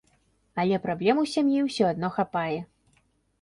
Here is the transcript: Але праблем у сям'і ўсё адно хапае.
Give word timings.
Але 0.61 0.79
праблем 0.85 1.21
у 1.23 1.25
сям'і 1.33 1.59
ўсё 1.67 1.85
адно 1.91 2.11
хапае. 2.17 2.59